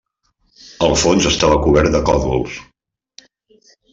El 0.87 0.95
fons 1.01 1.27
estava 1.33 1.59
cobert 1.67 1.95
de 1.97 2.01
còdols. 2.09 2.57